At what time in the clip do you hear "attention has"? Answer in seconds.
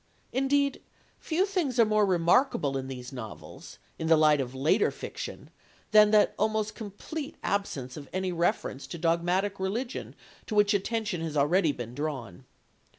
10.73-11.37